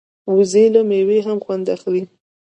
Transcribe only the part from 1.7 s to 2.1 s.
اخلي